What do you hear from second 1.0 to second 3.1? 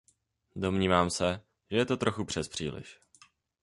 se, že to je trochu přespříliš.